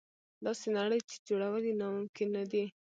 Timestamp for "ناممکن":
1.81-2.27